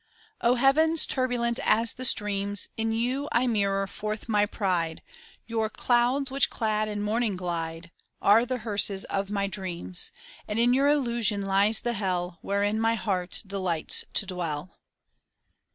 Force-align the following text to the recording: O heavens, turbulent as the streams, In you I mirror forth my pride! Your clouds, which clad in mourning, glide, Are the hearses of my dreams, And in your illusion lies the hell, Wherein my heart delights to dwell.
O 0.41 0.55
heavens, 0.55 1.05
turbulent 1.05 1.59
as 1.63 1.93
the 1.93 2.05
streams, 2.05 2.69
In 2.75 2.91
you 2.91 3.29
I 3.31 3.45
mirror 3.45 3.85
forth 3.85 4.27
my 4.27 4.47
pride! 4.47 5.03
Your 5.45 5.69
clouds, 5.69 6.31
which 6.31 6.49
clad 6.49 6.87
in 6.87 7.03
mourning, 7.03 7.35
glide, 7.35 7.91
Are 8.19 8.43
the 8.43 8.57
hearses 8.57 9.05
of 9.11 9.29
my 9.29 9.45
dreams, 9.45 10.11
And 10.47 10.57
in 10.57 10.73
your 10.73 10.87
illusion 10.89 11.43
lies 11.43 11.81
the 11.81 11.93
hell, 11.93 12.39
Wherein 12.41 12.79
my 12.81 12.95
heart 12.95 13.43
delights 13.45 14.03
to 14.15 14.25
dwell. 14.25 14.75